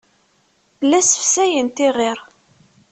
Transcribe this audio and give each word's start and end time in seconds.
La 0.89 0.99
ssefsayent 1.01 1.77
iɣir. 1.87 2.19